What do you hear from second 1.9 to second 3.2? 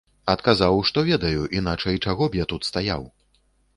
чаго б я тут стаяў.